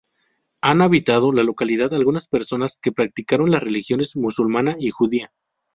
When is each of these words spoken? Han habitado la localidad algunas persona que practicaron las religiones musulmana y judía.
Han 0.61 0.81
habitado 0.81 1.31
la 1.31 1.43
localidad 1.43 1.93
algunas 1.93 2.27
persona 2.27 2.65
que 2.81 2.91
practicaron 2.91 3.51
las 3.51 3.61
religiones 3.61 4.15
musulmana 4.15 4.75
y 4.79 4.89
judía. 4.89 5.31